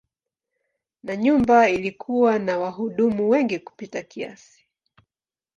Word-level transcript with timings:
Na 1.03 1.15
nyumba 1.15 1.69
ilikuwa 1.69 2.39
na 2.39 2.57
wahudumu 2.59 3.29
wengi 3.29 3.59
kupita 3.59 4.01
kiasi. 4.03 4.67